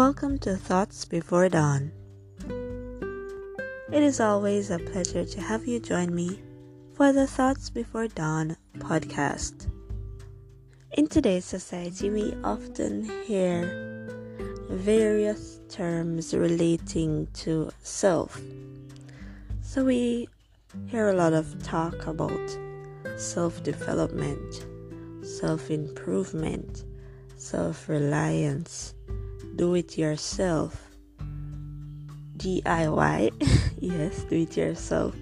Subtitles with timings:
[0.00, 1.92] Welcome to Thoughts Before Dawn.
[3.92, 6.40] It is always a pleasure to have you join me
[6.94, 9.70] for the Thoughts Before Dawn podcast.
[10.92, 14.08] In today's society, we often hear
[14.70, 18.40] various terms relating to self.
[19.60, 20.30] So we
[20.86, 22.58] hear a lot of talk about
[23.18, 24.64] self development,
[25.22, 26.86] self improvement,
[27.36, 28.94] self reliance
[29.60, 30.88] do it yourself.
[32.38, 33.30] DIY,
[33.78, 35.14] yes, do it yourself.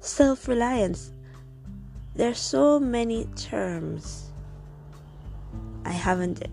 [0.00, 1.10] Self reliance.
[2.14, 4.30] There's so many terms.
[5.86, 6.44] I haven't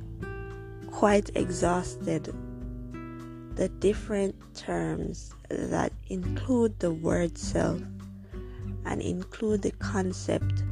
[0.90, 2.34] quite exhausted
[3.56, 7.82] the different terms that include the word self
[8.86, 10.64] and include the concept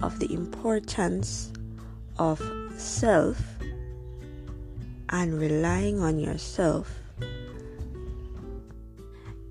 [0.00, 1.52] of the importance
[2.16, 2.40] of
[2.74, 3.57] self
[5.10, 7.00] and relying on yourself,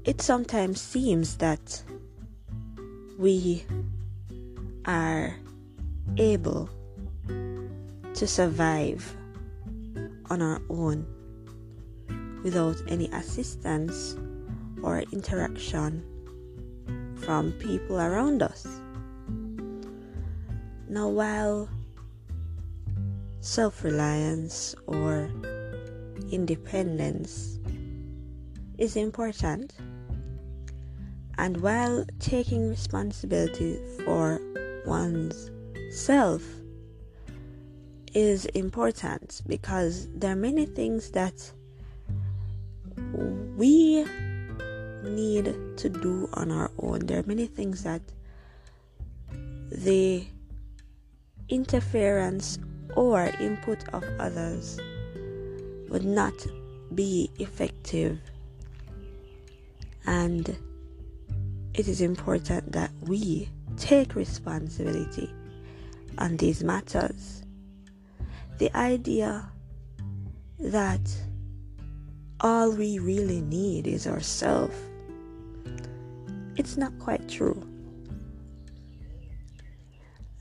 [0.05, 1.81] it sometimes seems that
[3.17, 3.65] we
[4.85, 5.35] are
[6.17, 6.69] able
[8.13, 9.15] to survive
[10.29, 11.05] on our own
[12.43, 14.15] without any assistance
[14.81, 16.03] or interaction
[17.15, 18.65] from people around us.
[20.87, 21.67] Now, while
[23.39, 25.29] self reliance or
[26.31, 27.59] independence
[28.77, 29.73] is important.
[31.37, 34.41] And while taking responsibility for
[34.85, 35.51] one's
[35.91, 36.43] self
[38.13, 41.51] is important because there are many things that
[43.55, 44.05] we
[45.03, 46.99] need to do on our own.
[47.05, 48.01] There are many things that
[49.71, 50.25] the
[51.49, 52.57] interference
[52.95, 54.79] or input of others
[55.89, 56.33] would not
[56.93, 58.19] be effective.
[60.05, 60.57] And
[61.73, 65.31] it is important that we take responsibility
[66.17, 67.43] on these matters.
[68.57, 69.49] The idea
[70.59, 71.01] that
[72.39, 74.75] all we really need is ourselves,
[76.55, 77.61] it's not quite true.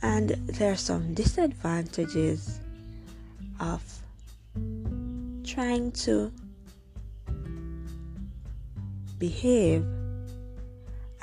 [0.03, 2.61] And there are some disadvantages
[3.61, 3.83] of
[5.45, 6.33] trying to
[9.19, 9.85] behave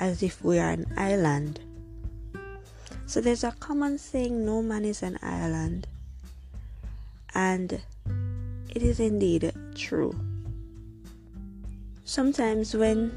[0.00, 1.60] as if we are an island.
[3.06, 5.86] So there's a common saying no man is an island.
[7.34, 7.80] And
[8.74, 10.14] it is indeed true.
[12.04, 13.12] Sometimes when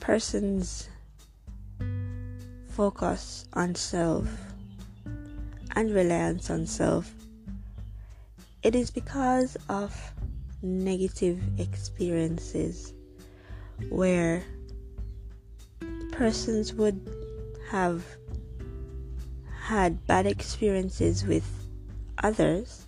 [0.00, 0.88] persons
[2.78, 4.28] focus on self
[5.74, 7.12] and reliance on self,
[8.62, 9.92] it is because of
[10.62, 12.94] negative experiences
[13.88, 14.44] where
[16.12, 17.00] persons would
[17.68, 18.04] have
[19.60, 21.50] had bad experiences with
[22.22, 22.86] others,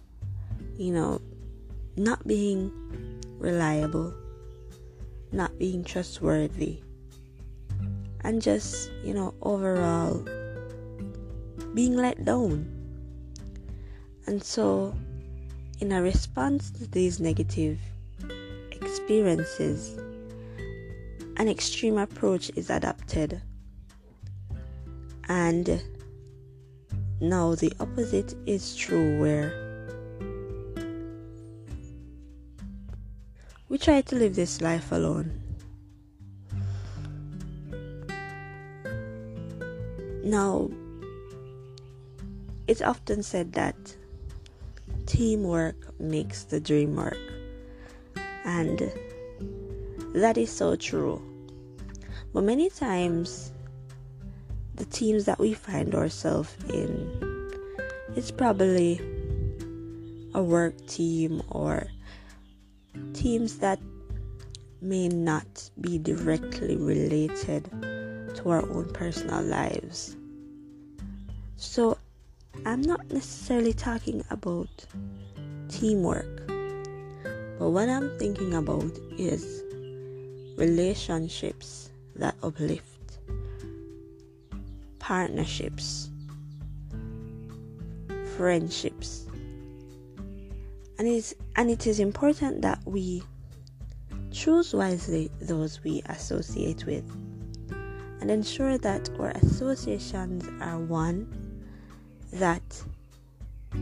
[0.77, 1.21] you know,
[1.97, 2.71] not being
[3.41, 4.15] reliable,
[5.33, 6.81] not being trustworthy
[8.25, 10.25] and just, you know, overall
[11.75, 12.69] being let down.
[14.27, 14.95] And so,
[15.81, 17.79] in a response to these negative
[18.71, 19.99] experiences,
[21.37, 23.41] an extreme approach is adopted.
[25.29, 25.83] And
[27.21, 29.69] now the opposite is true, where
[33.69, 35.40] we try to live this life alone.
[40.31, 40.71] Now,
[42.69, 43.75] it's often said that
[45.07, 47.19] teamwork makes the dream work,
[48.45, 48.93] and
[50.15, 51.21] that is so true.
[52.33, 53.51] But many times,
[54.77, 57.11] the teams that we find ourselves in,
[58.15, 59.01] it's probably
[60.33, 61.89] a work team or
[63.15, 63.81] teams that
[64.81, 67.65] may not be directly related
[68.37, 70.17] to our own personal lives.
[71.61, 71.99] So,
[72.65, 74.87] I'm not necessarily talking about
[75.69, 76.47] teamwork,
[77.59, 79.63] but what I'm thinking about is
[80.57, 83.19] relationships that uplift,
[84.99, 86.09] partnerships,
[88.39, 89.27] friendships.
[90.99, 93.23] And it is, and it is important that we
[94.31, 97.05] choose wisely those we associate with
[98.23, 101.40] and ensure that our associations are one
[102.33, 102.83] that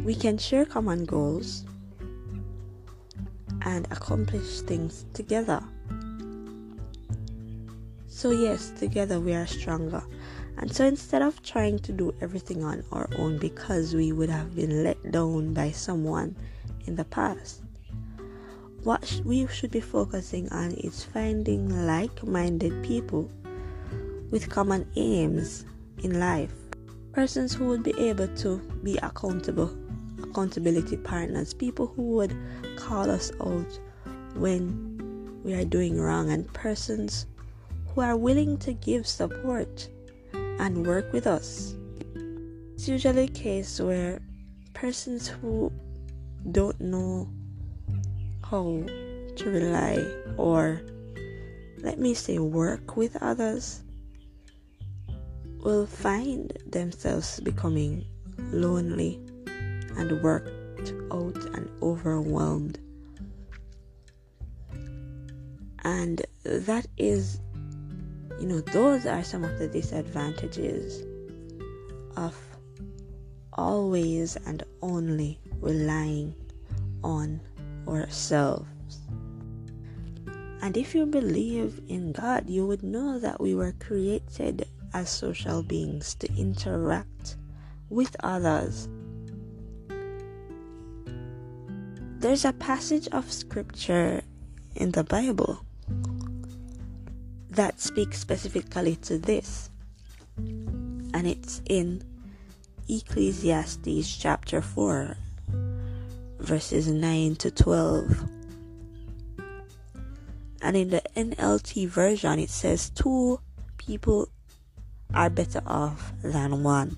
[0.05, 1.65] we can share common goals
[3.63, 5.63] and accomplish things together.
[8.07, 10.03] So, yes, together we are stronger.
[10.59, 14.57] And so instead of trying to do everything on our own because we would have
[14.57, 16.35] been let down by someone
[16.87, 17.63] in the past,
[18.83, 23.31] what we should be focusing on is finding like minded people
[24.33, 25.65] with common aims
[26.03, 26.58] in life.
[27.19, 29.77] Persons who would be able to be accountable,
[30.23, 32.33] accountability partners, people who would
[32.77, 33.81] call us out
[34.37, 37.27] when we are doing wrong, and persons
[37.89, 39.89] who are willing to give support
[40.33, 41.75] and work with us.
[42.75, 44.21] It's usually a case where
[44.73, 45.73] persons who
[46.53, 47.29] don't know
[48.45, 48.85] how
[49.35, 50.07] to rely
[50.37, 50.83] or
[51.79, 53.83] let me say work with others
[55.63, 58.05] will find themselves becoming
[58.53, 59.21] lonely
[59.97, 62.79] and worked out and overwhelmed.
[65.85, 67.41] And that is
[68.39, 71.05] you know, those are some of the disadvantages
[72.17, 72.37] of
[73.53, 76.35] always and only relying
[77.03, 77.41] on
[77.89, 78.69] ourselves.
[80.63, 85.63] And if you believe in God, you would know that we were created as social
[85.63, 87.37] beings to interact
[87.91, 88.89] with others.
[92.19, 94.23] There's a passage of scripture
[94.75, 95.65] in the Bible
[97.51, 99.71] that speaks specifically to this.
[100.37, 102.03] And it's in
[102.89, 105.17] Ecclesiastes chapter 4,
[106.39, 108.29] verses 9 to 12.
[110.63, 113.41] And in the NLT version, it says, Two
[113.77, 114.29] people
[115.15, 116.97] are better off than one,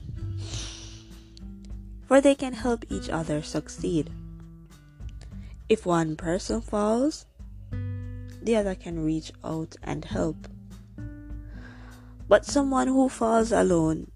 [2.07, 4.11] for they can help each other succeed.
[5.69, 7.27] If one person falls,
[8.43, 10.49] the other can reach out and help.
[12.29, 14.11] But someone who falls alone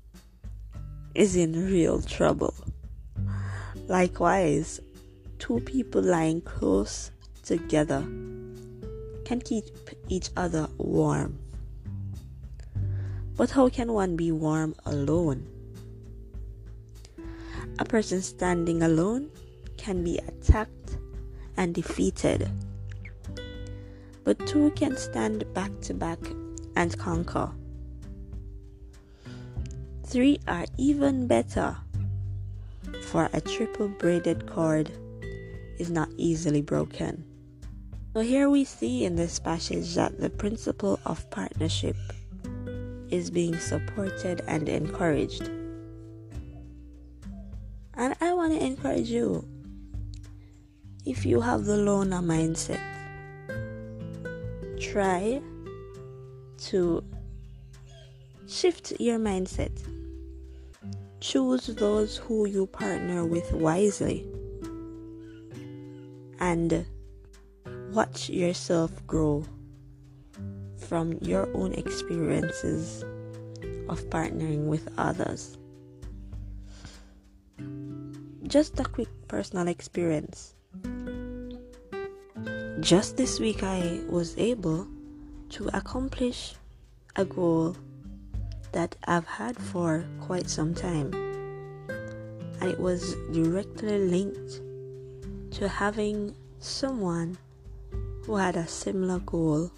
[1.15, 2.55] is in real trouble.
[3.87, 4.81] Likewise,
[5.39, 7.11] two people lying close
[7.45, 8.01] together
[9.25, 9.65] can keep
[10.09, 11.39] each other warm.
[13.37, 15.47] But how can one be warm alone?
[17.79, 19.31] A person standing alone
[19.77, 20.99] can be attacked
[21.57, 22.49] and defeated
[24.25, 26.19] but two can stand back to back
[26.77, 27.51] and conquer.
[30.07, 31.77] Three are even better,
[33.03, 34.91] for a triple braided cord
[35.79, 37.25] is not easily broken.
[38.15, 41.97] So, here we see in this passage that the principle of partnership
[43.15, 45.49] is being supported and encouraged.
[47.95, 49.47] And I want to encourage you
[51.07, 52.81] if you have the loner mindset,
[54.81, 55.41] try
[56.59, 57.05] to
[58.49, 59.71] shift your mindset.
[61.21, 64.27] Choose those who you partner with wisely
[66.41, 66.85] and
[67.93, 69.45] watch yourself grow
[70.85, 73.03] from your own experiences
[73.89, 75.57] of partnering with others.
[78.47, 80.55] Just a quick personal experience
[82.85, 84.87] just this week, I was able
[85.57, 86.55] to accomplish
[87.17, 87.75] a goal
[88.73, 91.15] that I've had for quite some time,
[92.61, 94.61] and it was directly linked
[95.53, 97.39] to having someone
[98.27, 99.71] who had a similar goal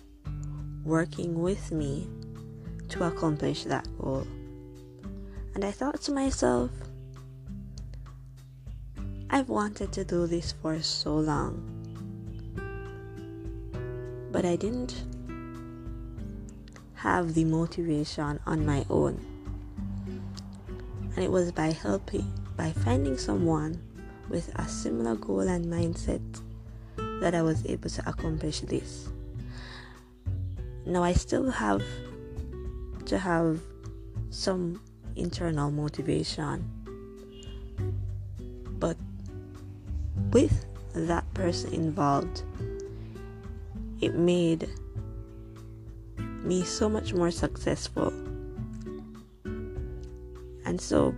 [0.86, 2.08] working with me
[2.88, 4.26] to accomplish that goal.
[5.54, 6.70] And I thought to myself,
[9.28, 11.76] I've wanted to do this for so long
[14.36, 15.02] but I didn't
[16.92, 19.18] have the motivation on my own.
[21.14, 23.80] And it was by helping, by finding someone
[24.28, 26.20] with a similar goal and mindset
[27.22, 29.08] that I was able to accomplish this.
[30.86, 31.82] Now, I still have
[33.06, 33.60] to have
[34.30, 34.80] some
[35.16, 36.62] internal motivation,
[38.78, 38.96] but
[40.30, 40.64] with
[40.94, 42.44] that person involved,
[44.00, 44.68] it made
[46.44, 48.12] me so much more successful.
[50.64, 51.16] And so,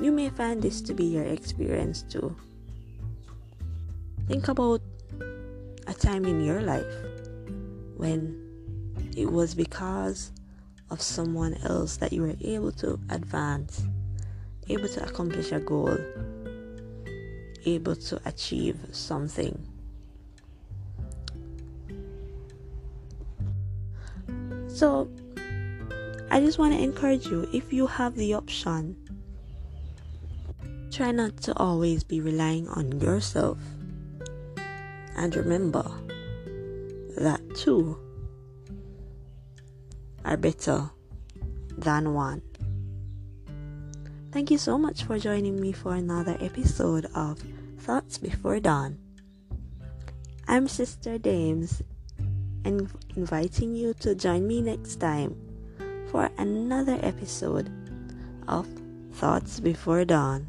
[0.00, 2.34] you may find this to be your experience too.
[4.26, 4.80] Think about
[5.86, 7.17] a time in your life
[7.98, 8.34] when
[9.16, 10.32] it was because
[10.90, 13.82] of someone else that you were able to advance
[14.68, 15.96] able to accomplish a goal,
[17.64, 19.66] able to achieve something.
[24.68, 25.10] So,
[26.30, 28.96] I just want to encourage you if you have the option,
[30.90, 33.58] try not to always be relying on yourself.
[35.16, 35.90] And remember
[37.18, 37.98] that two
[40.24, 40.90] are better
[41.76, 42.42] than one.
[44.30, 47.42] Thank you so much for joining me for another episode of
[47.78, 48.98] Thoughts Before Dawn.
[50.46, 51.82] I'm Sister Dames
[52.64, 55.36] and inviting you to join me next time
[56.10, 57.70] for another episode
[58.46, 58.66] of
[59.12, 60.46] Thoughts Before Dawn.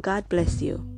[0.00, 0.97] God bless you.